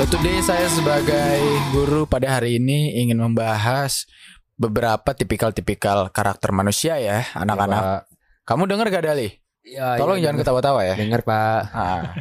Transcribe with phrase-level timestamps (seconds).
[0.00, 1.44] So today saya sebagai
[1.76, 4.08] guru pada hari ini ingin membahas
[4.56, 8.08] beberapa tipikal-tipikal karakter manusia ya anak-anak.
[8.48, 9.28] Kamu dengar gak Dali?
[9.60, 10.48] Ya, Tolong ya, jangan denger.
[10.48, 10.96] ketawa-tawa ya.
[10.96, 11.60] Dengar Pak.
[11.76, 12.16] Ah.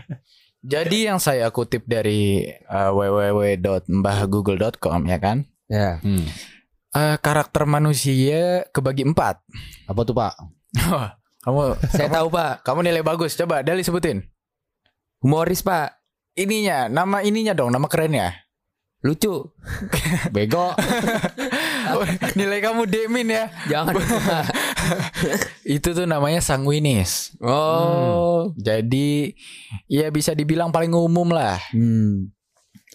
[0.59, 6.04] Jadi yang saya kutip dari uh, www.mbahgoogle.com ya kan, Ya.
[6.04, 6.27] Hmm.
[6.91, 9.40] Eh, karakter manusia kebagi empat.
[9.88, 10.35] Apa tuh Pak?
[11.48, 12.59] kamu Saya tahu Pak.
[12.68, 13.40] kamu nilai bagus.
[13.40, 14.27] Coba Dali sebutin.
[15.23, 15.98] Humoris Pak.
[16.39, 18.48] Ininya, nama ininya dong, nama kerennya.
[19.03, 19.43] Lucu.
[20.35, 20.71] Bego.
[22.39, 23.52] Nilai kamu Demin ya.
[23.67, 23.95] Jangan.
[25.79, 27.35] Itu tuh namanya sanguinis.
[27.43, 28.55] oh.
[28.55, 29.35] Jadi
[29.91, 31.59] ya bisa dibilang paling umum lah.
[31.75, 32.31] Hmm.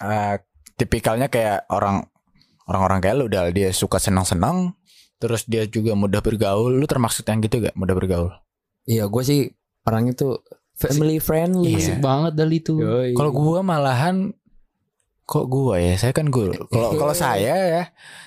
[0.01, 0.37] Eh,
[0.81, 2.05] tipikalnya kayak orang
[2.65, 4.73] orang-orang kayak lu Dal, dia suka senang-senang,
[5.21, 6.81] terus dia juga mudah bergaul.
[6.81, 7.77] Lu termasuk yang gitu gak?
[7.77, 8.33] Mudah bergaul.
[8.85, 9.41] Iya, gue sih
[9.85, 10.41] orangnya tuh
[10.75, 11.75] family friendly.
[11.75, 12.79] Asik banget dari itu.
[13.15, 14.35] Kalau gua malahan
[15.25, 16.53] kok gua ya, saya kan guru.
[16.69, 17.83] Kalau kalau saya ya,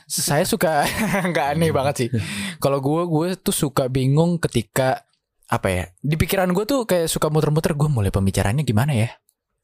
[0.05, 0.81] saya suka
[1.29, 2.09] nggak aneh banget sih.
[2.57, 5.05] Kalau gua gue tuh suka bingung ketika
[5.47, 5.83] apa ya?
[5.99, 9.09] Di pikiran gue tuh kayak suka muter-muter gue mulai pembicaranya gimana ya?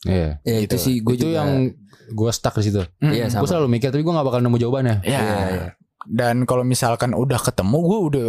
[0.03, 0.43] Iya.
[0.43, 0.75] ya gitu.
[0.75, 1.43] itu sih gue itu juga.
[1.43, 1.71] yang
[2.11, 2.83] gue stuck di situ.
[2.99, 3.39] Iya, Mm-mm.
[3.39, 4.95] Gue selalu mikir tapi gue gak bakal nemu jawabannya.
[5.03, 5.19] Ya.
[5.19, 5.67] Iya, iya.
[6.03, 8.27] Dan kalau misalkan udah ketemu gue udah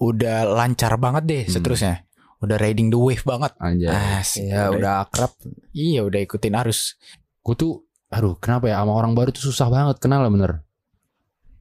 [0.00, 1.52] udah lancar banget deh Hmm.
[1.52, 1.94] seterusnya.
[2.40, 3.52] Udah riding the wave banget.
[3.60, 3.92] Anjay.
[4.20, 4.48] Asik.
[4.48, 5.32] Ya udah akrab.
[5.70, 6.96] Iya udah ikutin arus.
[7.40, 7.72] Gue tuh,
[8.08, 10.52] aduh kenapa ya sama orang baru tuh susah banget kenal lah bener.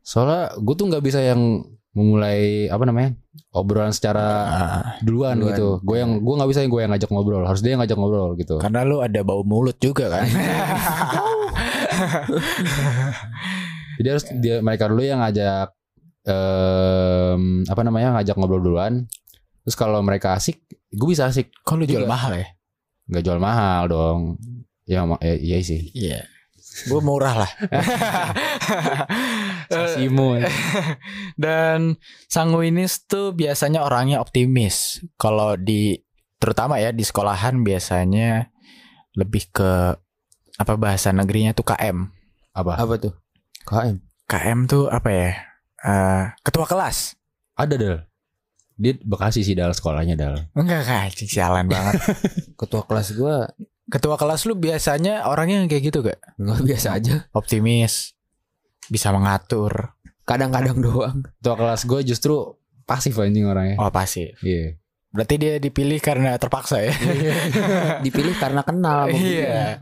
[0.01, 3.17] Soalnya gue tuh nggak bisa yang memulai apa namanya
[3.51, 5.51] obrolan secara Ah, duluan, Duluan.
[5.51, 5.67] gitu.
[5.83, 7.43] Gue yang gue nggak bisa yang gue yang ngajak ngobrol.
[7.43, 8.55] Harus dia yang ngajak ngobrol gitu.
[8.57, 10.23] karena lu ada bau mulut juga kan.
[13.99, 15.75] Jadi harus dia mereka dulu yang ngajak
[16.23, 19.03] em, apa namanya ngajak ngobrol duluan.
[19.69, 21.53] Terus kalau mereka asik, gue bisa asik.
[21.61, 22.09] Kok lu jual Juga.
[22.09, 22.47] mahal ya?
[23.05, 24.41] Nggak jual mahal dong.
[24.89, 25.93] Ya, ma- ya iya sih.
[25.93, 26.25] Iya.
[26.89, 27.51] Gue murah lah.
[29.93, 30.41] Simo.
[31.37, 35.05] Dan sanguinis tuh biasanya orangnya optimis.
[35.21, 36.01] Kalau di
[36.41, 38.49] terutama ya di sekolahan biasanya
[39.13, 39.93] lebih ke
[40.57, 42.09] apa bahasa negerinya tuh KM.
[42.57, 42.73] Apa?
[42.73, 43.13] Apa tuh?
[43.69, 44.01] KM.
[44.25, 45.29] KM tuh apa ya?
[45.85, 47.13] Eh, ketua kelas.
[47.53, 48.08] Ada dal.
[48.79, 50.47] Dia Bekasi sih dal sekolahnya dal.
[50.55, 51.99] Enggak kak, sialan banget.
[52.59, 53.37] Ketua kelas gue
[53.89, 56.21] Ketua kelas lu biasanya orangnya yang kayak gitu gak?
[56.37, 57.25] nggak biasa aja.
[57.33, 58.13] Optimis,
[58.85, 59.97] bisa mengatur.
[60.29, 61.17] Kadang-kadang doang.
[61.41, 62.53] Ketua kelas gue justru
[62.85, 63.81] pasif anjing orangnya.
[63.81, 64.29] Oh pasti.
[64.45, 64.77] Iya.
[65.09, 66.93] Berarti dia dipilih karena terpaksa ya?
[68.05, 69.09] Dipilih karena kenal.
[69.09, 69.17] gue.
[69.17, 69.81] Iya.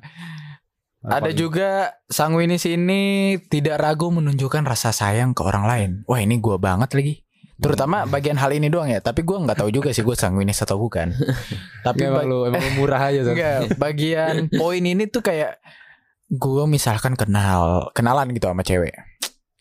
[1.04, 5.92] Ada juga sanguinis ini tidak ragu menunjukkan rasa sayang ke orang lain.
[6.08, 7.27] Wah ini gua banget lagi.
[7.58, 9.02] Terutama bagian hal ini doang ya.
[9.02, 11.10] Tapi gua nggak tahu juga sih gue sanguinis atau bukan.
[11.86, 15.58] Tapi Tapi emang lu emang lu murah aja enggak, bagian poin ini tuh kayak
[16.30, 18.94] gua misalkan kenal kenalan gitu sama cewek.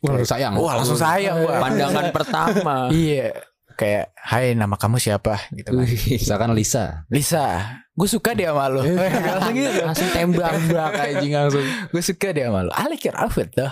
[0.04, 0.52] Wah, lu sayang.
[0.60, 1.56] Wah langsung sayang gua.
[1.56, 2.76] Pandangan pertama.
[2.92, 3.32] Iya.
[3.76, 5.84] Kayak Hai nama kamu siapa gitu kan.
[5.84, 7.04] Misalkan Lisa.
[7.12, 7.60] Lisa
[7.92, 10.52] Gue suka dia sama lu Langsung gitu Langsung tembak.
[10.56, 11.64] Tembak anjing langsung.
[11.92, 13.68] Gue suka dia sama lu I like your outfit though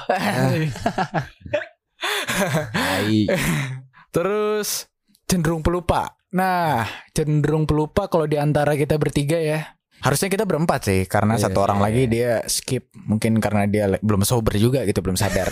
[2.76, 3.16] Tai.
[4.14, 4.86] Terus
[5.26, 6.14] cenderung pelupa.
[6.30, 9.74] Nah, cenderung pelupa kalau di antara kita bertiga ya.
[10.04, 13.88] Harusnya kita berempat sih karena Iya, satu orang iya, lagi dia skip mungkin karena dia
[14.04, 15.48] belum sober juga gitu, belum sadar.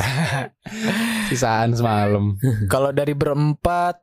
[1.33, 2.37] Sisaan semalam.
[2.73, 3.97] kalau dari berempat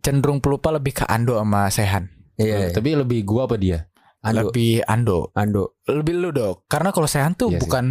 [0.00, 2.08] cenderung pelupa lebih ke Ando sama Sehan.
[2.40, 2.72] Iya.
[2.72, 3.84] Tapi lebih gua apa dia?
[4.24, 4.48] Ando.
[4.48, 5.28] Lebih Ando.
[5.36, 5.76] Ando.
[5.84, 6.64] Lebih lu dok.
[6.64, 7.60] Karena kalau Sehan tuh Iya sih.
[7.60, 7.84] bukan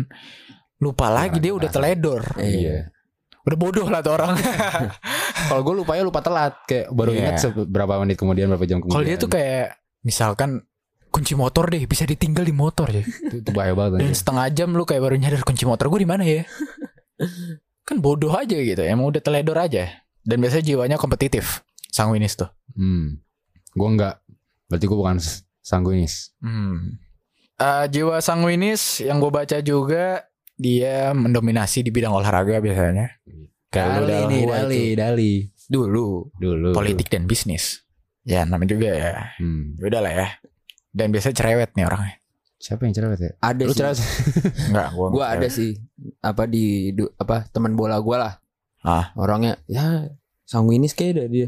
[0.81, 2.23] lupa lagi dia udah teledor.
[2.41, 2.89] Iya.
[3.49, 4.37] Udah bodoh lah tuh orang.
[5.49, 7.33] Kalau gue lupa ya lupa telat kayak baru Iya.
[7.33, 8.93] ingat berapa menit kemudian berapa jam kemudian.
[8.93, 9.73] Kalau dia tuh kayak
[10.05, 10.61] misalkan
[11.09, 13.01] kunci motor deh bisa ditinggal di motor ya.
[13.01, 13.97] itu, itu bahaya banget.
[13.97, 14.19] Dan anjing.
[14.21, 16.45] setengah jam lu kayak baru nyadar kunci motor gue di mana ya?
[17.87, 18.85] kan bodoh aja gitu.
[18.85, 19.89] Emang udah teledor aja.
[20.21, 21.65] Dan biasanya jiwanya kompetitif.
[21.89, 22.53] Sanguinis tuh.
[22.77, 23.17] Hmm.
[23.73, 24.15] Gua enggak.
[24.69, 25.17] Berarti gua bukan
[25.65, 26.37] sanguinis.
[26.37, 27.01] Hmm.
[27.59, 30.23] Eh, jiwa sanguinis yang gue baca juga
[30.59, 33.15] dia mendominasi di bidang olahraga biasanya.
[33.71, 34.97] Kayak lu Dali nih, Dali, itu.
[34.97, 35.33] Dali.
[35.69, 36.73] dulu Dulu.
[36.73, 37.85] politik dan bisnis.
[38.25, 39.13] Ya namanya juga ya.
[39.39, 39.77] Hmm.
[39.79, 40.27] Ya Udah lah ya.
[40.89, 42.17] Dan biasanya cerewet nih orangnya.
[42.59, 43.31] Siapa yang cerewet ya?
[43.39, 43.77] Ada Lu sih.
[43.77, 43.99] cerewet.
[44.73, 45.77] Enggak, gua Gua ada sih.
[46.19, 48.33] Apa di du- apa teman bola gua lah.
[48.81, 49.13] Ah.
[49.15, 50.09] Orangnya ya
[50.43, 51.47] sanguinis kayak dia.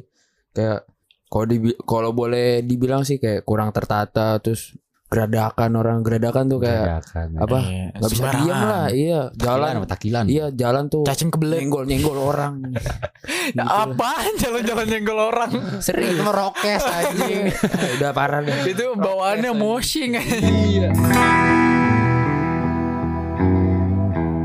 [0.54, 0.86] Kayak
[1.28, 4.78] kalau di kalau boleh dibilang sih kayak kurang tertata terus
[5.12, 7.28] geradakan orang geradakan tuh kayak Gerakan.
[7.36, 8.40] apa Iya, nggak bisa sembarangan.
[8.40, 10.24] diem lah iya Takilan jalan apa takilan?
[10.26, 11.60] iya jalan tuh Cacing kebelet.
[11.60, 12.54] nyenggol nyenggol orang
[13.52, 13.84] Gitu lah.
[13.84, 15.52] Apaan jalan-jalan nyenggol orang?
[15.78, 17.52] sering merokes anjing
[18.00, 20.16] udah parah deh Itu bawaannya moshing.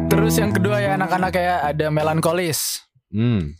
[0.06, 2.82] Terus yang kedua ya anak-anak kayak ada melankolis.
[3.08, 3.54] Hmm.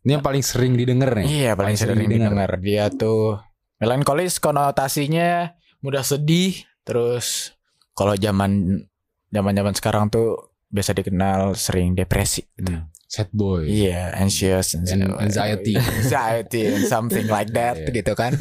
[0.00, 1.26] Ini yang paling sering didengar nih.
[1.26, 3.36] Iya paling sering didengar dia tuh
[3.76, 5.52] melankolis konotasinya
[5.86, 7.54] mudah sedih terus
[7.94, 8.82] kalau zaman
[9.30, 12.42] zaman zaman sekarang tuh biasa dikenal sering depresi.
[12.58, 12.90] Hmm.
[13.06, 13.70] Sad boy.
[13.70, 15.78] Iya, anxious and And anxiety.
[16.02, 18.02] anxiety and something like that Iya.
[18.02, 18.34] gitu kan.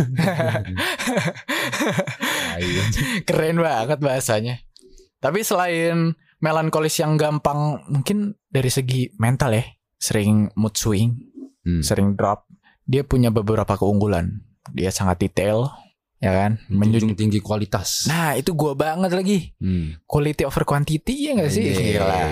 [3.27, 4.55] Keren banget bahasanya.
[5.21, 9.65] Tapi selain melankolis yang gampang mungkin dari segi mental ya,
[9.97, 11.31] sering mood swing,
[11.65, 11.81] Hmm.
[11.81, 12.45] sering drop,
[12.85, 14.45] dia punya beberapa keunggulan.
[14.69, 15.69] Dia sangat detail,
[16.25, 16.51] ya kan?
[16.73, 18.09] Menjunjung tinggi kualitas.
[18.09, 19.53] Nah, itu gua banget lagi.
[19.61, 20.01] Hmm.
[20.09, 21.69] Quality over quantity ya gak sih?
[21.69, 22.01] Anjay.
[22.01, 22.25] Gila.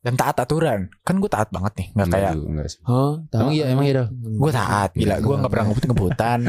[0.00, 0.88] Dan taat aturan.
[1.04, 2.80] Kan gue taat banget nih, nggak kayak Enggak, enggak sih.
[2.86, 3.12] Hah?
[3.34, 4.90] Emang iya, emang iya gue taat.
[4.96, 6.40] Gila, gue nggak pernah ngebut-ngebutan.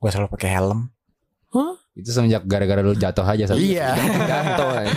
[0.00, 0.90] gue selalu pakai helm.
[1.96, 3.60] Itu semenjak gara-gara lu jatuh aja satu.
[3.60, 3.92] Iya.
[4.28, 4.94] Jatuh aja.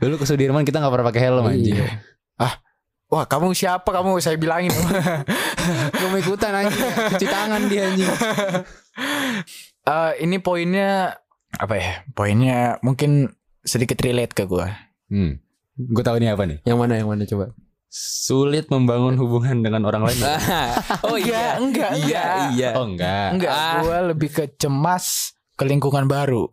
[0.00, 1.76] Dulu ke Sudirman kita nggak pernah pakai helm anjing.
[1.78, 1.88] Iya.
[3.08, 4.20] Wah, kamu siapa kamu?
[4.20, 4.68] Saya bilangin.
[5.96, 6.76] Gue mau ikutan anjing.
[7.16, 8.04] Cuci tangan dia anjing.
[9.88, 11.16] Eh, ini poinnya
[11.54, 12.04] apa ya?
[12.12, 13.32] Poinnya mungkin
[13.64, 14.66] sedikit relate ke gue.
[15.08, 15.40] Hmm.
[15.74, 16.60] Gue tahu ini apa nih.
[16.62, 17.56] Yang mana yang mana coba?
[17.88, 20.20] Sulit membangun hubungan dengan orang lain.
[21.08, 22.36] oh Enggak, enggak, Iya, enggak.
[22.52, 22.70] iya.
[22.76, 23.26] Oh enggak.
[23.32, 23.80] Enggak, Ah.
[23.80, 26.52] gue lebih ke cemas ke lingkungan baru.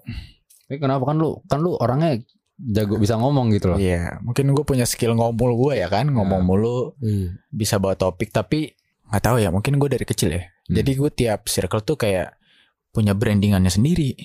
[0.66, 2.24] Tapi kenapa kan lu kan lu orangnya
[2.56, 3.78] jago bisa ngomong gitu loh.
[3.78, 6.48] Iya, mungkin gue punya skill ngomong gue ya kan, ngomong Nah.
[6.48, 7.36] mulu, Iya.
[7.52, 8.32] bisa bawa topik.
[8.32, 8.72] Tapi
[9.12, 10.40] nggak tahu ya, mungkin gue dari kecil ya.
[10.40, 10.80] Hmm.
[10.80, 12.32] Jadi gue tiap circle tuh kayak
[12.96, 14.16] punya brandingannya sendiri.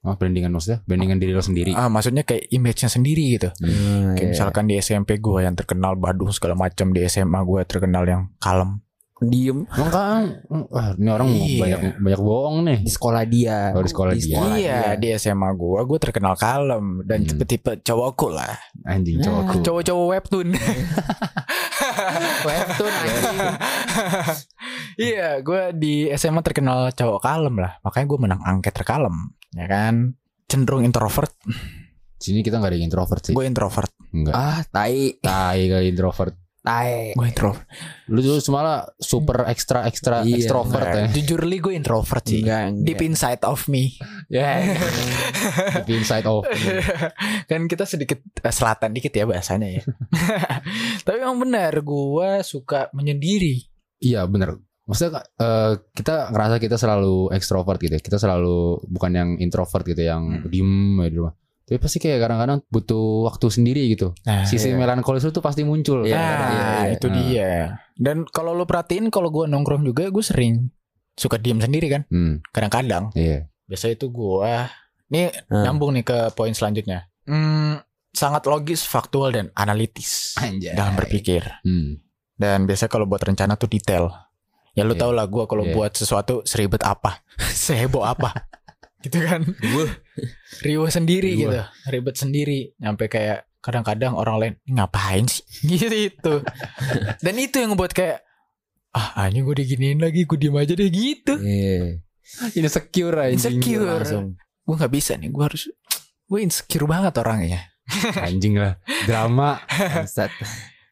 [0.00, 0.80] Oh, brandingan maksudnya?
[0.82, 1.70] Brandingan diri lo sendiri.
[1.70, 3.52] Ah, maksudnya kayak image-nya sendiri gitu.
[3.52, 4.32] Ah, Kayak iya.
[4.32, 8.80] misalkan di SMP gue yang terkenal badung segala macam, di SMA gue terkenal yang kalem.
[9.20, 11.60] diem Emang kan wah ini orang Iya.
[11.60, 12.78] banyak banyak bohong nih.
[12.80, 13.68] di sekolah dia.
[13.76, 14.40] Oh, di sekolah dia.
[14.56, 17.28] iya, di SMA gue gue terkenal kalem dan Hmm.
[17.28, 18.56] tipe-tipe cowokku lah.
[18.88, 19.60] Anjing cowokku.
[19.60, 20.48] Cowok-cowok webtoon.
[22.48, 23.38] Webtoon anjing.
[25.00, 27.80] iya, gue di SMA terkenal cowok kalem lah.
[27.80, 30.12] Makanya gue menang angket terkalem, ya kan?
[30.44, 31.32] Cenderung introvert.
[32.20, 33.32] Sini kita nggak ada yang introvert sih.
[33.32, 33.88] Gue introvert.
[34.12, 34.34] Enggak.
[34.36, 35.16] Ah, tai.
[35.24, 36.36] Tai kali introvert.
[36.60, 37.16] Tai.
[37.16, 37.64] Gue introvert.
[38.12, 41.08] Lu dulu malah super ekstra ekstra Iya, extrovert ya.
[41.08, 42.44] Jujur li gue introvert sih.
[42.44, 42.84] Enggak, enggak.
[42.84, 43.96] Deep inside of me.
[44.28, 44.60] Ya.
[45.80, 46.44] Tapi inside of.
[47.48, 49.82] kan kita sedikit eh, selatan dikit ya bahasanya ya.
[51.08, 53.64] Tapi emang benar gue suka menyendiri.
[53.96, 54.60] Iya bener
[54.90, 58.02] Maksudnya eh, kita ngerasa kita selalu ekstrovert gitu ya.
[58.02, 60.50] Kita selalu bukan yang introvert gitu yang Hmm.
[60.50, 61.34] diem di rumah.
[61.62, 64.10] Tapi pasti kayak kadang-kadang butuh waktu sendiri gitu.
[64.26, 64.76] Nah, Sisi iya.
[64.76, 66.02] melankolis itu pasti muncul.
[66.02, 66.90] Iya, nah, iya, iya.
[66.90, 67.14] itu Nah.
[67.16, 67.50] dia.
[67.94, 70.66] Dan kalau lu perhatiin kalau gue nongkrong juga gue sering
[71.14, 72.02] suka diem sendiri kan.
[72.10, 73.14] Hmm, Kadang-kadang.
[73.14, 73.46] iya.
[73.70, 74.50] Biasanya itu gue.
[75.08, 75.62] Nih Hmm.
[75.62, 77.06] nyambung nih ke poin selanjutnya.
[77.22, 77.78] Hmm,
[78.10, 80.74] sangat logis, faktual dan analitis Anjay.
[80.74, 81.46] dalam berpikir.
[81.62, 82.02] Hmm.
[82.34, 84.10] Dan biasanya kalau buat rencana tuh detail.
[84.72, 85.00] Ya lu Iya.
[85.00, 85.74] tau lah gue kalau Iya.
[85.74, 87.22] buat sesuatu seribet apa,
[87.64, 88.46] seheboh apa,
[89.04, 89.42] gitu kan?
[90.62, 91.54] Riuh sendiri gitu,
[91.88, 96.34] ribet sendiri, nyampe kayak kadang-kadang orang lain "Ini ngapain sih, gitu itu.
[97.18, 98.24] Dan itu yang ngebuat kayak
[98.90, 101.34] ah anjing gue diginiin lagi, gue diem aja deh gitu.
[101.36, 101.98] Iya.
[102.54, 103.58] Insecure anjing.
[103.58, 104.02] Insecure.
[104.62, 105.66] Gue nggak bisa nih, gue harus,
[106.24, 107.66] gue insecure banget orangnya.
[108.16, 108.78] Anjing lah.
[109.02, 109.58] Drama.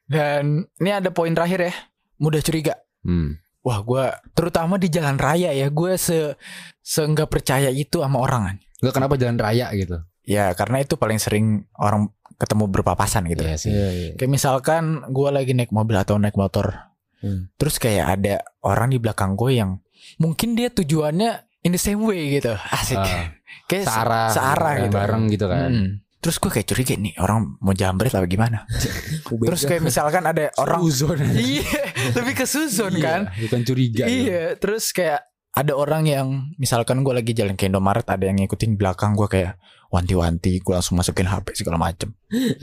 [0.04, 1.74] Dan ini ada poin terakhir ya,
[2.16, 2.74] mudah curiga.
[3.04, 3.38] Hmm.
[3.68, 6.32] Wah gue terutama di jalan raya ya gue se
[6.80, 8.56] se nggak percaya itu sama orang.
[8.80, 10.00] Gak kenapa jalan raya gitu.
[10.24, 12.08] Ya karena itu paling sering orang
[12.38, 13.44] ketemu berpapasan gitu.
[13.44, 13.68] Iya sih.
[13.68, 14.10] Iya, iya.
[14.16, 17.50] Kayak misalkan gue lagi naik mobil atau naik motor, Hmm.
[17.58, 19.82] terus kayak ada orang di belakang gue yang
[20.16, 22.94] mungkin dia tujuannya in the same way gitu, asik.
[22.94, 23.34] Ah,
[23.66, 24.94] kayak se- searah, searah gitu.
[24.94, 25.68] bareng gitu kan.
[25.68, 25.90] Hmm.
[26.28, 28.68] Terus gue kayak curiga nih orang mau jambret apa gimana.
[29.48, 31.16] Terus kayak misalkan ada orang Suzon.
[31.40, 31.64] Iya,
[32.12, 33.32] lebih ke Suzon kan.
[33.32, 34.04] Iya, bukan curiga.
[34.04, 38.76] Iya, terus kayak ada orang yang misalkan gue lagi jalan ke Indomaret ada yang ngikutin
[38.76, 39.56] belakang gue kayak
[39.88, 42.12] wanti-wanti gue langsung masukin HP segala macem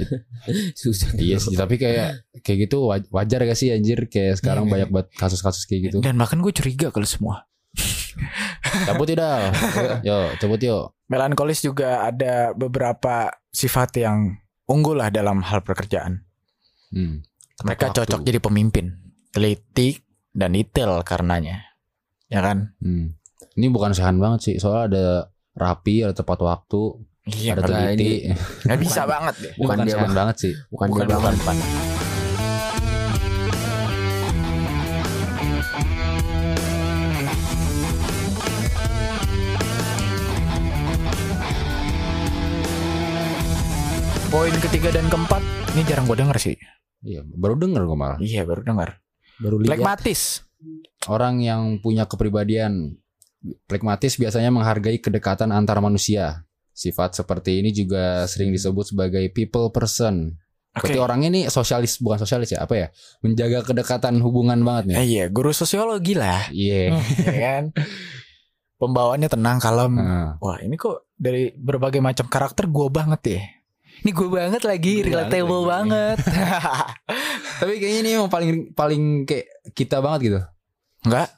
[0.79, 1.09] susah.
[1.17, 4.71] Iya sih, tapi kayak kayak gitu waj- wajar gak sih anjir kayak sekarang Iya.
[4.77, 5.97] banyak banget kasus-kasus kayak gitu.
[5.99, 7.49] dan bahkan gue curiga kalau semua
[8.87, 9.51] Cabut tidak?
[10.01, 10.94] Yo, cabut yuk.
[11.07, 14.35] Melankolis juga ada beberapa sifat yang
[14.65, 16.25] unggul lah dalam hal pekerjaan
[16.87, 17.25] Hmm.
[17.61, 18.27] mereka Tepat cocok waktu.
[18.27, 18.85] jadi pemimpin
[19.29, 19.99] teliti
[20.31, 21.65] dan detail karenanya
[22.25, 23.13] ya kan Hmm.
[23.53, 25.05] Ini bukan sehan banget sih, soalnya ada
[25.55, 26.81] rapi, ada tepat waktu,
[27.33, 28.27] iya ada teliti.
[28.61, 30.53] nggak bisa banget deh Bukan Bukan dia, banget sih.
[30.67, 31.39] Bukan, bukan dia bukan, banget.
[31.39, 31.94] bukan.
[44.35, 45.39] Poin ketiga dan keempat
[45.71, 46.59] ini jarang gue denger sih.
[47.07, 48.19] Iya, baru denger gue malah.
[48.19, 48.99] Iya baru dengar.
[49.39, 49.79] Baru lihat.
[49.79, 50.43] Plekmatis.
[51.07, 52.99] Orang yang punya kepribadian
[53.63, 56.43] pragmatis biasanya menghargai kedekatan antar manusia.
[56.75, 60.35] Sifat seperti ini juga sering disebut sebagai people person.
[60.75, 62.87] Berarti orangnya ini sosialis bukan sosialis ya, apa ya?
[63.23, 64.95] Menjaga kedekatan hubungan banget nih.
[64.99, 66.51] Eh, iya, guru sosiologi lah.
[66.51, 66.99] Iya.
[67.23, 67.63] ya kan?
[68.83, 69.95] Pembawaannya tenang, kalem.
[69.95, 70.27] Heeh.
[70.43, 73.41] Wah, ini kok dari berbagai macam karakter gue banget ya.
[74.01, 76.17] Ini gue banget lagi, Gua relatable banget banget.
[77.61, 80.39] Tapi kayaknya ini emang paling paling kayak kita banget gitu.
[81.03, 81.29] Enggak,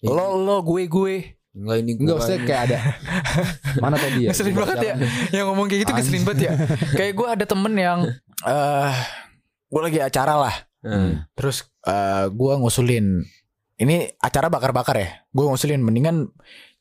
[0.00, 1.14] Ini- lo lo gue gue.
[1.52, 2.48] Enggak ini Enggak gua maksudnya ini.
[2.48, 2.78] kayak ada
[3.84, 4.30] Mana tadi ya?
[4.32, 4.94] Ngeselin banget ya.
[5.30, 6.52] Yang ngomong kayak gitu ngeselin banget ya.
[6.92, 7.98] Kayak gue ada temen yang
[8.42, 8.92] eh
[9.68, 10.54] gue lagi acara lah.
[10.80, 11.28] Hmm.
[11.36, 13.06] Terus eh gue ngusulin
[13.76, 15.08] ini acara bakar-bakar ya.
[15.28, 16.32] Gue ngusulin mendingan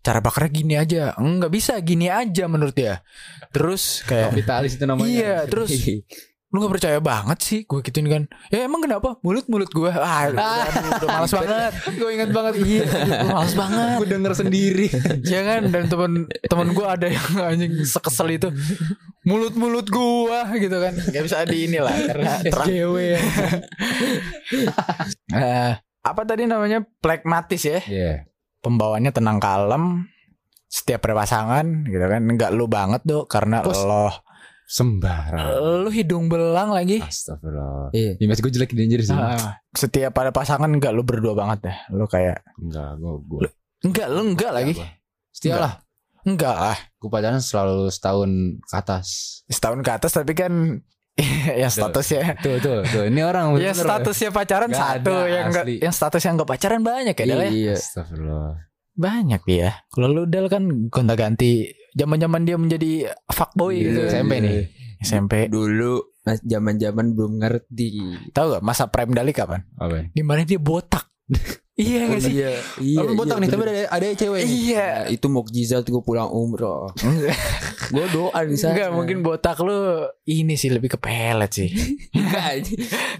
[0.02, 1.14] cara bakarnya gini aja.
[1.16, 3.02] Enggak bisa gini aja menurut dia.
[3.50, 5.08] Terus kayak Kapitalis itu namanya.
[5.08, 5.70] iya, terus
[6.52, 10.28] lu gak percaya banget sih gue gituin kan ya emang kenapa mulut mulut gue ah
[10.28, 10.68] udah,
[11.00, 12.54] udah males banget Gue ingat banget.
[12.60, 12.84] iya
[13.24, 14.88] gue males banget Gue denger sendiri.
[15.24, 16.12] ya kan dan temen
[16.44, 18.52] temen gue ada yang anjing sekesel itu
[19.24, 23.20] mulut mulut gue gitu kan nggak bisa di inilah karena terang SJW ya.
[25.32, 28.14] Eh, apa tadi namanya plekmatis ya Iya.
[28.62, 30.06] Pembawaannya tenang kalem
[30.66, 33.76] setiap berpasangan gitu kan nggak lu banget tuh karena Pus.
[33.78, 34.08] lo
[34.66, 35.84] Sembarang.
[35.84, 37.92] lu hidung belang lagi Astagfirullah.
[37.92, 38.16] Iya.
[38.18, 39.12] Image gue jelek di anjir sih.
[39.12, 43.40] Ah, setiap ada pasangan nggak lu berdua banget deh lu kayak Enggak, gue gue.
[43.84, 44.74] enggak lu enggak lagi
[45.28, 45.74] Setia lah.
[46.24, 49.08] enggak lah Gue pacaran selalu setahun ke atas.
[49.46, 50.80] setahun ke atas tapi kan
[51.62, 53.04] ya status ya Tuh tuh tuh.
[53.06, 56.82] Ini orang ya statusnya pacaran Nggak satu ada, yang enggak yang status yang enggak pacaran
[56.82, 57.76] banyak ya Del, ya Iya.
[57.76, 58.52] Astagfirullah.
[58.92, 62.92] banyak dia kalau lu Del kan gonta ganti zaman zaman dia menjadi
[63.26, 63.84] fuckboy Iya.
[63.86, 64.56] gitu SMP nih.
[65.00, 67.90] SMP Dulu mas zaman-zaman belum ngerti.
[68.30, 69.96] tahu gak masa prime Dali kapan Apa?
[69.96, 70.04] ya?
[70.08, 71.10] di mana dia botak
[71.82, 73.00] iya gak sih Iya, iya.
[73.12, 74.42] Botak nih, tapi ada ada cewek.
[74.44, 76.94] iya Nah, itu mukjizat gue pulang umroh.
[77.94, 78.72] gue doa di sana.
[78.72, 79.74] Enggak mungkin botak lu
[80.24, 81.70] ini sih lebih ke pelet sih.
[82.14, 82.70] Enggak.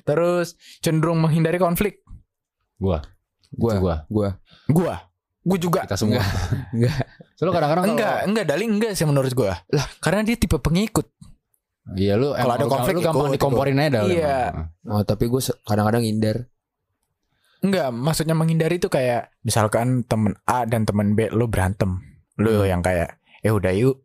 [0.02, 2.06] Terus cenderung menghindari konflik.
[2.78, 3.02] Gua.
[3.52, 3.96] Gua, Itu gua.
[4.08, 4.30] gua.
[4.68, 4.94] Gua,
[5.42, 5.80] gua juga.
[5.84, 6.24] Kita semua.
[6.72, 6.96] Enggak.
[7.36, 9.60] Soalnya kadang-kadang kalau- Enggak, enggak Dali enggak sih menurut gua.
[9.68, 11.10] Lah, karena dia tipe pengikut.
[11.92, 14.38] Iya lu Kalau emang- ada konflik, lu gampang dikomporin aja Iya.
[14.48, 14.70] emang.
[14.88, 16.46] Oh, tapi gue kadang-kadang ngindar.
[17.62, 22.02] Enggak, maksudnya menghindari itu kayak misalkan temen A dan temen B lu berantem.
[22.42, 24.02] Lu yang kayak eh udah yuk,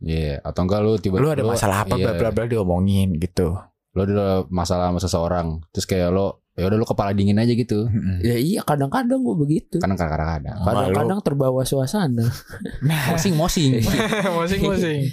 [0.00, 3.52] Iya, atau enggak lu tiba lu ada masalah apa iya, bla bla bla diomongin gitu.
[3.92, 7.84] Lu ada masalah sama seseorang, terus kayak lo ya udah lu kepala dingin aja gitu.
[7.84, 8.24] Mm-mm.
[8.24, 9.76] Ya iya kadang-kadang gue begitu.
[9.76, 10.50] Kadang-kadang ada.
[10.62, 12.32] Kadang-kadang terbawa suasana.
[12.80, 13.84] Nah, Mosing-mosing.
[14.40, 15.10] masing-masing.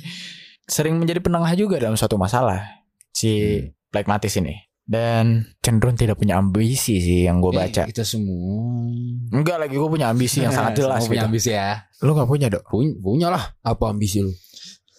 [0.68, 3.74] Sering menjadi penengah juga dalam suatu masalah si Hmm.
[3.88, 4.67] Plekmatis ini.
[4.88, 7.84] Dan cenderung tidak punya ambisi sih yang gue baca.
[7.84, 8.88] Eh, itu semua.
[9.36, 11.29] Enggak lagi gue punya ambisi yang sangat jelas Semua punya gitu.
[11.36, 11.70] ambisi ya.
[12.00, 12.63] Lu gak punya dok?
[12.72, 13.44] Punya, punya lah.
[13.67, 14.32] Apa ambisi lu?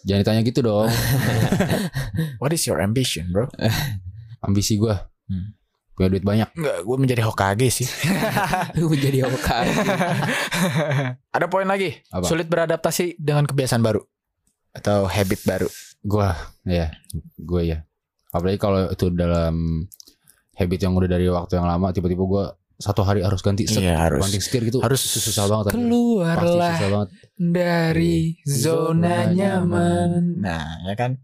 [0.05, 0.93] Jangan ditanya gitu dong.
[2.41, 3.49] What is your ambition bro?
[4.45, 5.09] ambisi gua.
[5.25, 5.57] Hmm.
[5.97, 6.49] Punya duit banyak.
[6.53, 7.89] Enggak, gue menjadi Hokage sih.
[8.77, 9.65] Lu jadi apa?
[11.33, 11.97] Ada poin lagi.
[12.13, 12.29] Apa?
[12.29, 14.05] Sulit beradaptasi dengan kebiasaan baru
[14.69, 15.69] atau habit baru.
[16.05, 16.31] Gua,
[16.63, 16.93] ya,
[17.35, 17.88] gue ya.
[18.29, 19.85] Apalagi kalau itu dalam
[20.53, 22.45] habit yang udah dari waktu yang lama, tiba-tiba gua
[22.79, 24.23] satu hari harus ganti set, Iya, harus.
[24.23, 24.79] banting setir gitu.
[24.79, 25.75] Harus susah banget.
[25.75, 27.09] Keluarlah susah banget.
[27.35, 30.11] dari zona Zona nyaman.
[30.39, 31.19] Nah, ya kan.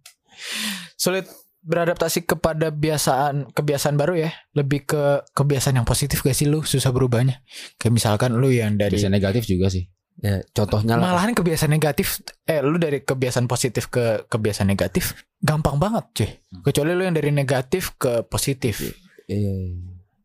[1.00, 1.32] Sulit
[1.64, 4.32] beradaptasi kepada kebiasaan kebiasaan baru ya.
[4.52, 7.40] Lebih ke kebiasaan yang positif gak sih lu susah berubahnya?
[7.80, 9.88] Kayak misalkan lu yang dari Bisa negatif juga sih.
[10.18, 11.12] Ya, contohnya lah.
[11.12, 16.30] malahan kebiasaan negatif eh lu dari kebiasaan positif ke kebiasaan negatif gampang banget cuy.
[16.64, 18.80] Kecuali lu yang dari negatif ke positif.
[19.26, 19.76] Iya.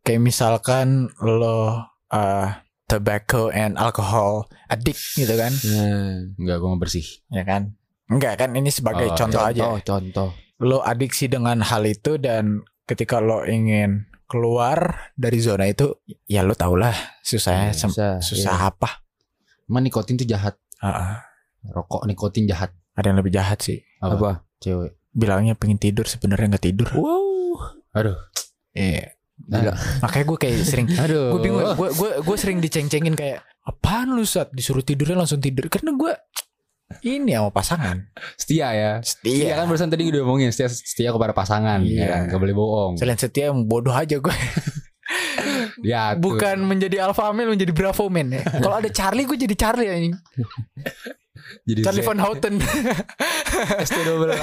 [0.00, 0.86] Kayak misalkan
[1.20, 1.74] lo
[2.06, 2.48] uh,
[2.86, 5.50] tobacco and alcohol addict gitu kan.
[5.50, 7.06] Nah, Enggak, gue mau bersih.
[7.26, 7.74] ya kan
[8.06, 10.28] enggak kan ini sebagai Oh, contoh aja contoh, contoh.
[10.58, 15.94] lo adiksi dengan hal itu dan ketika lo ingin keluar dari zona itu
[16.24, 18.66] ya lo tau lah susahnya sem- Susah, susah iya.
[18.68, 18.90] apa
[19.70, 20.58] Emang nikotin tuh jahat.
[20.82, 21.22] Ah,
[21.62, 22.74] Rokok nikotin jahat.
[22.90, 24.14] ada yang lebih jahat sih Apa?
[24.14, 24.30] Apa?
[24.58, 24.98] Cewek.
[25.10, 27.78] bilangnya pengen tidur sebenarnya nggak tidur Wow.
[27.92, 28.18] Aduh.
[28.72, 29.14] Iya.
[29.40, 29.72] Gila.
[30.00, 31.32] makanya gue kayak sering Aduh.
[31.32, 35.64] gue bingung gue gue gue sering diceng-cengin kayak apaan lu saat disuruh tidurnya langsung tidur
[35.66, 36.12] karena gue
[37.00, 37.96] ini sama pasangan
[38.36, 38.92] Setia ya.
[39.00, 41.80] Setia setia kan barusan tadi udah ngomongin setia setia kepada pasangan.
[41.80, 41.96] Iya.
[41.96, 42.22] Ya kan?
[42.28, 42.92] Gak boleh bohong.
[42.96, 44.34] selain setia yang bodoh aja gue
[45.80, 48.42] Ya, bukan menjadi alpha male menjadi bravo man ya.
[48.62, 50.14] kalau ada Charlie gue jadi Charlie anjing
[51.62, 52.54] Jadi Charlie Van Houten.
[53.80, 54.38] ST double A.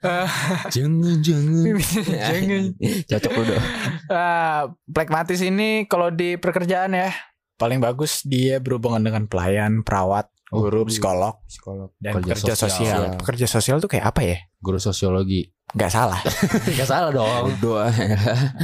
[0.00, 0.28] Eh,
[0.70, 1.76] Jangan jangan.
[2.04, 2.64] Jangan.
[3.04, 3.64] Cocok lu dong.
[4.06, 7.12] Ah, pragmatis ini kalau di pekerjaan ya
[7.54, 10.90] paling bagus dia berhubungan dengan pelayan, perawat, Oh, guru, iya.
[10.90, 11.90] psikolog Psikolog.
[11.96, 12.68] dan Kerja pekerja sosial.
[12.68, 13.02] sosial.
[13.16, 14.36] Pekerja sosial tuh kayak apa ya?
[14.58, 15.53] Guru sosiologi.
[15.72, 16.20] Gak salah.
[16.78, 17.56] Gak salah dong.
[17.58, 17.88] Doa.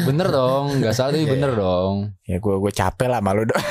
[0.04, 0.84] Bener dong.
[0.84, 1.58] Gak salah tapi Iya, bener iya.
[1.58, 1.94] dong.
[2.28, 3.64] ya gue gue capek lah malu dong.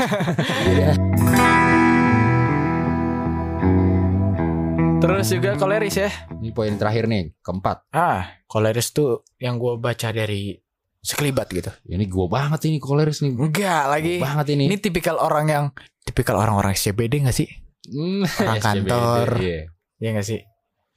[4.99, 6.09] Terus juga koleris ya.
[6.41, 7.31] Ini poin terakhir nih.
[7.39, 7.87] Keempat.
[7.95, 10.59] Ah, koleris tuh yang gue baca dari
[10.99, 11.71] sekelibat gitu.
[11.87, 13.31] Ini gue banget ini koleris nih.
[13.31, 14.13] Enggak lagi.
[14.19, 14.63] Gua banget ini.
[14.67, 15.65] Ini tipikal orang yang
[16.03, 17.47] tipikal orang-orang SCBD gak sih?
[17.87, 19.27] Hmm, orang SCBD, kantor.
[19.39, 19.59] Iya.
[19.99, 20.39] Iya gak sih?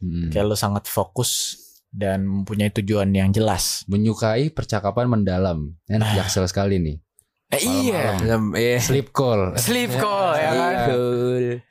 [0.03, 0.29] Hmm.
[0.35, 1.31] Kayak lu sangat fokus
[1.93, 3.85] dan mempunyai tujuan yang jelas.
[3.87, 5.77] Menyukai percakapan mendalam.
[5.87, 6.15] Enak Ah.
[6.19, 6.97] jaksel sekali nih.
[7.53, 8.17] Eh, iya.
[8.19, 8.81] Jam- Iya.
[8.81, 9.53] Sleep call.
[9.55, 10.75] Sleep call ya kan.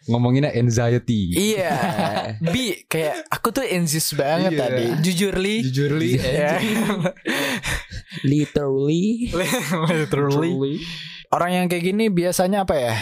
[0.05, 1.33] Ngomonginnya anxiety.
[1.33, 1.73] Iya.
[2.53, 4.61] Bi kayak aku tuh anxious banget Iya.
[4.61, 4.85] tadi.
[5.01, 5.65] Jujur li.
[5.65, 6.21] Jujur li.
[6.21, 6.61] Ya.
[8.23, 9.33] Literally.
[9.89, 10.77] Literally.
[11.31, 12.95] Orang yang kayak gini biasanya apa ya?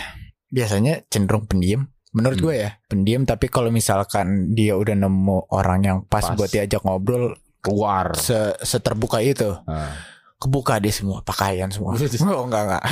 [0.48, 1.92] Biasanya cenderung pendiam.
[2.10, 2.46] Menurut Hmm.
[2.46, 6.34] gue ya, pendiam tapi kalau misalkan dia udah nemu orang yang pas, Pas.
[6.34, 8.16] buat diajak ngobrol Keluar.
[8.16, 9.54] se seterbuka itu.
[9.64, 9.94] Ah.
[10.36, 11.94] Kebuka dia semua, pakaian semua.
[12.32, 12.84] Oh enggak enggak.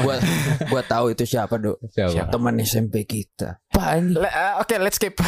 [0.00, 0.20] buat
[0.70, 2.30] buat tahu itu siapa dok Siapa?
[2.30, 5.18] teman SMP kita Pan Le- eh, Oke, let's skip.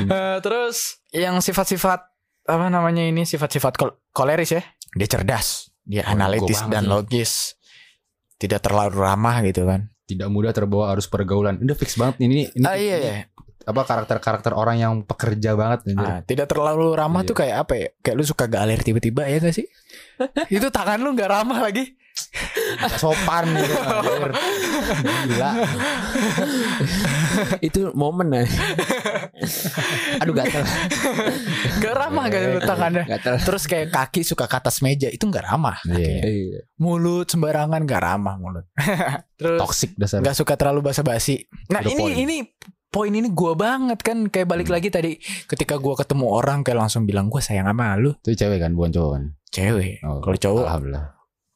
[0.00, 2.00] Eh, terus yang sifat-sifat
[2.44, 4.62] apa namanya ini sifat-sifat kol- koleris ya.
[4.90, 7.56] Dia cerdas, dia Oh, analitis dan logis.
[8.36, 9.90] Tidak terlalu ramah gitu kan.
[10.08, 11.60] Tidak mudah terbawa arus pergaulan.
[11.60, 12.48] Udah fix banget ini.
[12.48, 13.16] ini Ah iya ini ya.
[13.62, 15.84] Apa karakter-karakter orang yang pekerja banget.
[15.86, 16.08] anjir.
[16.08, 17.28] Ah, tidak terlalu ramah Iya.
[17.28, 17.88] tuh kayak apa ya?
[18.00, 19.68] Kayak lu suka galer tiba-tiba ya gak sih?
[20.56, 21.92] Itu tangan lu nggak ramah lagi.
[22.76, 23.74] Nggak sopan gitu.
[23.74, 24.30] anjir.
[25.24, 25.50] Gila.
[27.60, 28.44] itu momen ya
[30.18, 30.64] aduh gatel
[31.78, 33.04] Gak ramah gak lu tangannya.
[33.06, 35.78] gatel Terus kayak kaki suka ke atas meja itu nggak ramah.
[35.86, 36.24] Iya.
[36.24, 36.60] Iya.
[36.76, 38.66] Mulut sembarangan nggak ramah mulut.
[39.40, 40.18] Terus Toxic dasar.
[40.20, 41.46] nggak suka terlalu basa-basi.
[41.68, 42.16] Nah ini point.
[42.18, 42.36] ini
[42.88, 44.74] poin ini gua banget kan kayak balik Hmm.
[44.74, 45.12] lagi tadi
[45.46, 48.90] ketika gua ketemu orang kayak langsung bilang gua sayang sama lu Itu cewek kan, bukan
[48.90, 49.24] cowok kan?
[49.48, 50.02] cewek.
[50.02, 51.04] Oh, Kalau cowok Alhamdulillah.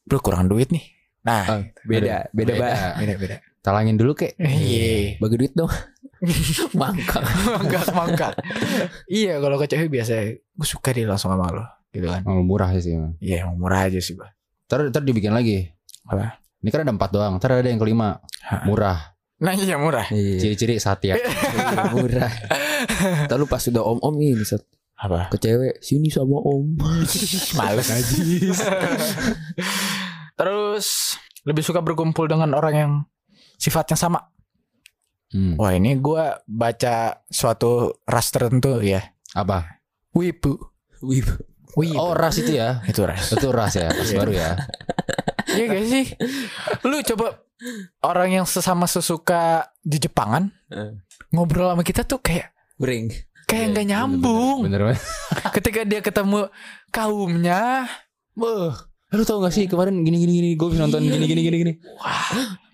[0.04, 0.84] lu kurang duit nih.
[1.22, 3.36] Nah Oh, beda beda banget beda beda.
[3.62, 4.34] Talangin dulu kek.
[4.38, 5.22] Iya.
[5.22, 5.70] bagi duit dong
[6.80, 8.32] mangkak mangkak mangkak.
[9.10, 12.22] iya kalau ke cewek biasa gue suka dia langsung sama lo gitu kan.
[12.24, 12.94] Oh, murah sih.
[12.94, 13.14] emang.
[13.18, 14.30] Iya emang murah aja sih gua.
[14.70, 15.66] Ntar, ntar dibikin lagi.
[16.08, 16.38] Apa?
[16.62, 17.36] Ini kan ada empat doang.
[17.36, 18.22] Ntar ada yang kelima.
[18.48, 18.64] Ha.
[18.64, 19.12] Murah.
[19.42, 20.06] Nah iya murah.
[20.14, 21.18] iya Ciri-ciri satya.
[21.18, 22.30] Iya, murah
[23.26, 24.62] Lalu pas sudah om om ini Sat.
[25.02, 25.34] Apa?
[25.34, 26.78] ke cewek sini sama om
[27.58, 27.90] Males
[30.42, 32.92] Terus lebih suka berkumpul dengan orang yang
[33.56, 34.26] sifatnya sama.
[35.30, 35.56] Hmm.
[35.56, 39.00] Wah ini gua baca suatu ras tertentu ya.
[39.32, 39.80] Apa?
[40.12, 40.58] Wibu.
[41.00, 41.24] Wih,
[41.72, 41.96] Wibu.
[41.96, 42.84] Oh ras itu ya.
[42.84, 43.32] itu ras.
[43.32, 43.88] Itu ras ya.
[43.88, 44.18] Ras Iya.
[44.18, 44.50] baru ya.
[45.52, 46.04] Iya gak sih?
[46.84, 47.26] Lu coba
[48.02, 50.96] orang yang sesama sesuka di Jepangan Eh.
[51.30, 53.08] ngobrol sama kita tuh kayak bring
[53.46, 54.64] kayak nggak Iya, nyambung.
[54.64, 55.00] Bener, bener,
[55.52, 56.48] Ketika dia ketemu
[56.88, 57.84] kaumnya,
[58.32, 58.72] Wah,
[59.12, 61.12] lu tau gak sih kemarin gini gini gini gue bisa nonton Iya.
[61.14, 61.72] gini gini gini gini.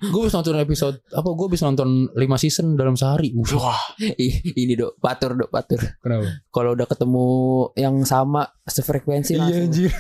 [0.00, 1.28] Gue bisa nonton episode apa?
[1.28, 3.34] Gue bisa nonton 5 season dalam sehari.
[3.34, 3.74] Wah,
[4.16, 6.30] Ih, ini dok patur dok patur Kenapa?
[6.48, 7.26] kalau udah ketemu
[7.74, 9.90] yang sama sefrekuensi Iya anjir.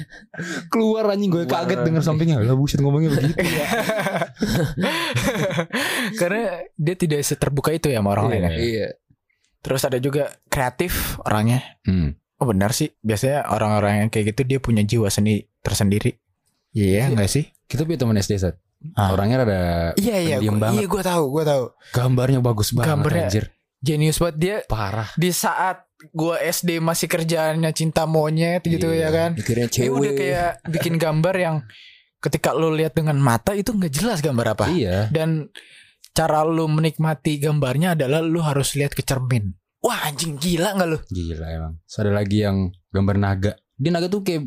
[0.72, 2.36] Keluar anjing gue kaget denger sampingnya.
[2.38, 3.40] Lah buset ngomongnya begitu.
[6.14, 6.42] karena
[6.74, 8.32] dia tidak seterbuka itu ya sama orang Iya.
[8.32, 8.44] lain.
[8.44, 8.50] ya.
[8.54, 8.88] iya
[9.62, 11.62] Terus ada juga kreatif orangnya.
[11.82, 12.18] Hmm.
[12.36, 12.90] Oh benar sih.
[12.98, 16.18] Biasanya orang-orang yang kayak gitu dia punya jiwa seni tersendiri.
[16.70, 17.44] Iya enggak sih?
[17.64, 18.56] Kita punya teman SD set.
[18.92, 19.14] Ah.
[19.14, 19.60] Orangnya rada
[19.94, 20.36] Iya iya.
[20.36, 20.76] pendiam gua- banget.
[20.76, 21.64] Iya gue tahu, gue tahu.
[21.92, 23.44] gambarnya bagus banget Gambarnya- anjir.
[23.78, 25.10] Jenius banget dia Parah.
[25.12, 29.06] di saat gue SD masih kerjaannya cinta monyet gitu Iya.
[29.06, 29.30] ya kan.
[29.32, 31.56] mikirnya Dia cewek udah kayak bikin gambar yang
[32.18, 34.66] ketika lo lihat dengan mata itu nggak jelas gambar apa.
[34.68, 35.10] Iya.
[35.10, 35.50] Dan
[36.10, 39.50] cara lu menikmati gambarnya adalah lu harus lihat ke cermin.
[39.78, 40.98] Wah anjing gila nggak lu?
[41.04, 41.72] Gila emang.
[41.82, 42.56] Terus ada lagi yang
[42.88, 43.52] gambar naga.
[43.74, 44.46] Dia naga tuh kayak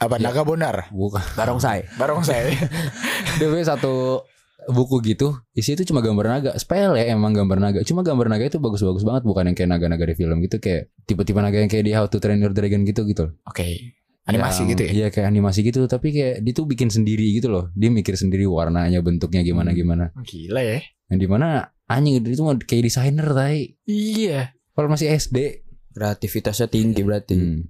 [0.00, 0.26] Apa Ya.
[0.26, 0.88] naga bonar?
[0.90, 1.20] bukan.
[1.38, 2.48] barongsai Barong saya.
[3.38, 4.24] Dia punya satu
[4.62, 8.44] buku gitu isi itu cuma gambar naga spell ya emang gambar naga cuma gambar naga
[8.44, 11.80] itu bagus-bagus banget bukan yang kayak naga-naga di film gitu kayak tipe-tipe naga yang kayak
[11.82, 13.96] di How to Train Your Dragon gitu gitu Oke.
[14.22, 14.90] Animasi Yang- gitu ya.
[14.92, 18.44] iya kayak animasi gitu tapi kayak dia tuh bikin sendiri gitu loh dia mikir sendiri
[18.44, 19.78] warnanya bentuknya gimana Hmm.
[19.78, 20.78] gimana Gila ya.
[21.08, 21.48] yang di mana
[21.86, 24.52] anjing itu mah kayak desainer tai Iya.
[24.70, 27.60] kalau masih SD kreativitasnya tinggi berarti hmm,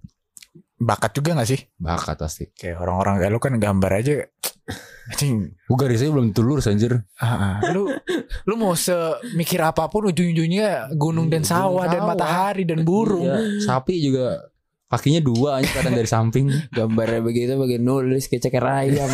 [0.81, 1.61] Bakat juga gak sih?
[1.77, 4.14] bakat pasti Kayak orang-orang kayak lu kan gambar aja
[5.11, 5.53] Anjing.
[5.66, 7.05] Gue garisnya belum tentu lurus anjir.
[7.19, 7.55] Ah, ah.
[7.75, 7.90] lu
[8.47, 12.11] lu mau semikir apa pun ujung-ujungnya gunung dan sawah gunung dan sawah.
[12.14, 13.27] matahari dan burung.
[13.27, 14.38] Iya, sapi juga
[14.87, 16.47] kakinya dua aja kelihatan dari samping.
[16.79, 19.11] Gambarnya begitu bagian nulis kayak ceker ayam.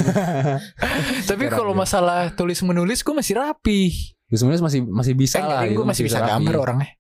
[1.25, 3.81] Tapi kalau masalah tulis menulis gue masih rapi.
[4.29, 5.65] Gue sebenarnya masih masih bisa Eh, lah.
[5.65, 6.93] gue masih bisa gambar orangnya.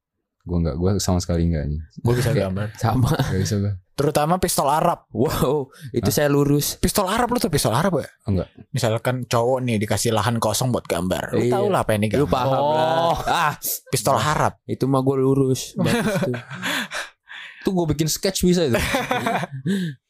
[0.47, 1.81] Gue enggak, gue sama sekali enggak nih.
[1.99, 2.71] Gue bisa gambar.
[2.79, 3.11] Sama.
[3.11, 3.73] Gak bisa gue.
[3.97, 5.09] Terutama pistol Arab.
[5.11, 6.77] Wow, itu saya lurus.
[6.77, 8.07] Pistol Arab lu tuh pistol Arab ya?
[8.25, 8.53] Enggak.
[8.71, 11.33] Misalkan cowok nih dikasih lahan kosong buat gambar.
[11.33, 11.53] Lu Iya.
[11.53, 12.21] tau lah apa yang digambar.
[12.21, 12.73] Lu paham Oh.
[12.73, 13.17] lah.
[13.27, 13.53] Ah,
[13.89, 14.61] Pistol Arab.
[14.65, 15.73] itu mah gue lurus.
[15.77, 16.37] Bagus tuh.
[17.63, 18.77] Tuh gue bikin sketch bisa itu.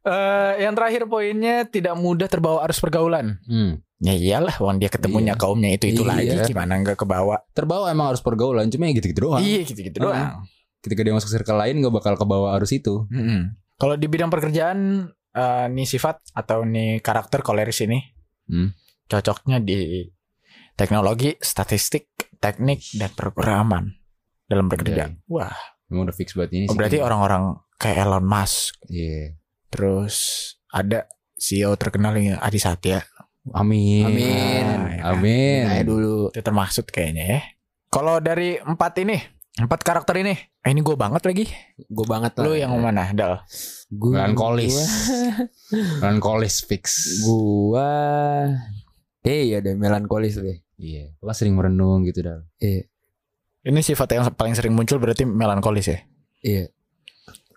[0.00, 3.36] Eh, yang terakhir poinnya tidak mudah terbawa arus pergaulan.
[3.44, 3.84] Hmm.
[4.00, 5.40] Ya iyalah, wong dia ketemunya Iya.
[5.40, 6.08] kaumnya itu itu Iya.
[6.10, 7.44] lagi gimana nggak kebawa?
[7.52, 9.40] Terbawa emang harus pergaulan, cuma ya gitu-gitu doang.
[9.40, 10.02] Iya gitu-gitu Ah.
[10.02, 10.28] doang.
[10.80, 13.04] Ketika dia masuk circle lain gak bakal kebawa arus itu.
[13.06, 13.52] Mm-mm.
[13.76, 18.00] Kalau di bidang pekerjaan eh, nih sifat atau nih karakter koleris ini
[18.46, 18.72] Hmm.
[19.06, 20.08] cocoknya di
[20.74, 23.94] teknologi, statistik, teknik dan programan
[24.44, 25.12] dalam bekerja.
[25.26, 25.54] Wah,
[25.86, 26.74] Emang udah fix buat ini oh, sih.
[26.74, 27.42] berarti orang-orang
[27.76, 29.38] kayak Elon Musk, Iya.
[29.70, 30.14] Terus
[30.68, 31.06] ada
[31.40, 33.00] CEO terkenal yang Adi Satya.
[33.56, 34.04] Amin.
[34.04, 34.64] Amin.
[35.00, 35.62] Amin.
[35.64, 36.28] Nah, dulu.
[36.28, 37.40] Itu termaksud kayaknya ya.
[37.88, 39.16] Kalau dari empat ini,
[39.56, 41.48] empat karakter ini, eh, ini gue banget lagi.
[41.88, 42.44] Gue banget lah.
[42.44, 43.40] Lu yang mana, Dal?
[43.90, 44.76] Gua, Melankolis.
[46.04, 47.18] Melankolis fix.
[47.24, 47.88] Gua
[49.20, 50.64] Eh iya deh melankolis deh.
[50.80, 51.12] Iya.
[51.20, 52.40] Lo sering merenung gitu dah.
[52.56, 52.88] Iya.
[53.68, 55.98] Ini sifat yang paling sering muncul berarti melankolis ya.
[56.40, 56.64] Iya.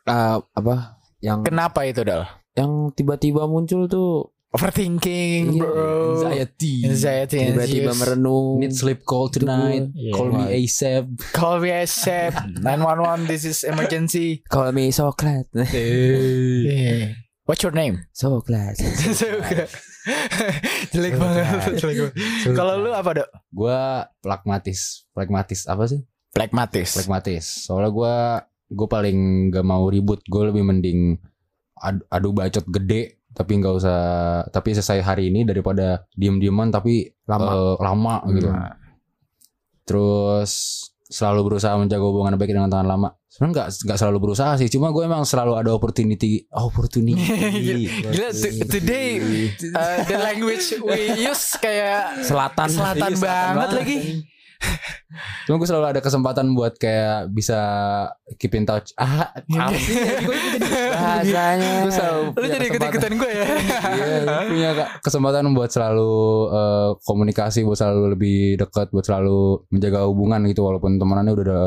[0.03, 2.27] Ah, apa yang Kenapa itu, Dal?
[2.53, 6.13] yang tiba-tiba muncul tuh Overthinking, Iya, bro.
[6.13, 6.85] Anxiety.
[6.85, 7.41] Anxiety.
[7.49, 8.61] tiba-tiba merenung.
[8.61, 9.89] Need sleep call tonight.
[9.97, 10.13] Iya.
[10.13, 11.05] Call me ASAP.
[11.33, 12.61] Call me ASAP.
[12.61, 14.45] 911, this is emergency.
[14.45, 15.49] Call me Soklat.
[15.73, 17.17] Yeah.
[17.49, 18.05] What's your name?
[18.13, 18.77] Soklat.
[20.93, 21.73] Jelek banget.
[21.81, 22.13] Jelek banget.
[22.53, 23.29] Kalau lu apa, Dok?
[23.49, 25.09] Gua pragmatis.
[25.17, 26.05] Pragmatis apa sih?
[26.29, 26.93] Pragmatis.
[26.93, 27.65] Pragmatis.
[27.65, 29.17] Soalnya gua gue paling
[29.49, 30.19] gak mau ribut.
[30.25, 31.15] Gue lebih mending
[31.75, 33.99] adu, adu bacot gede tapi nggak usah
[34.47, 37.49] tapi selesai hari ini daripada diem-dieman tapi Lama.
[37.49, 38.45] eh, lama gitu.
[38.45, 38.77] Nah,
[39.83, 40.51] Terus
[41.03, 43.09] selalu berusaha menjaga hubungan baik dengan tangan lama.
[43.27, 47.17] Sebenarnya nggak nggak selalu berusaha sih, cuma gue emang selalu ada opportunity, opportunity.
[48.05, 49.09] Gila, to- today
[49.71, 52.69] uh, the language we use kayak Selatan.
[52.69, 53.69] selatan Iya, selatan banget banget.
[53.75, 53.97] lagi.
[55.45, 57.59] Cuma gue selalu ada kesempatan buat kayak bisa
[58.35, 58.95] keep in touch.
[58.95, 59.93] Ah, apa sih?
[60.93, 61.71] Bahasanya.
[61.83, 63.45] Gue selalu Lu punya jadi ikut-ikutan gue ya.
[63.93, 66.13] Iya, punya ka- kesempatan buat selalu
[66.49, 71.63] eh, komunikasi, buat selalu lebih dekat, buat selalu menjaga hubungan gitu walaupun temenannya udah udah,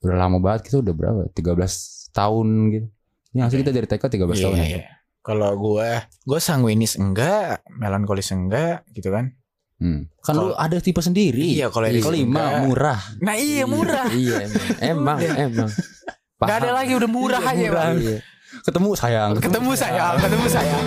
[0.00, 1.20] udah lama banget gitu udah berapa?
[1.32, 2.86] 13 tahun gitu.
[3.30, 4.66] Ini asli kita dari TK 13 tahun Iya, ya.
[4.66, 4.84] iya.
[5.20, 5.88] Kalau gue,
[6.24, 9.36] gue sanguinis enggak, melankolis enggak, gitu kan?
[9.80, 10.12] Hmm.
[10.20, 11.56] Kan lu Kalau- ada tipe sendiri.
[11.56, 12.60] Iya, kalau Eris kelima enggak.
[12.62, 13.00] murah.
[13.18, 14.06] Nah iya murah.
[14.14, 14.68] Iya emang.
[14.78, 15.70] Emang, emang.
[16.38, 17.84] Gak ada lagi udah murah aja murah.
[17.88, 17.96] bang.
[17.96, 18.18] Iya.
[18.60, 19.30] Ketemu sayang.
[19.38, 20.84] Ketemu sayang, ketemu sayang.